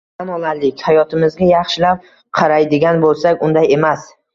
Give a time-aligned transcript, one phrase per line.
[0.19, 2.11] Tan olaylik, hayotimizga yaxshilab
[2.41, 4.15] qaraydigan bo‘lsak, unday emas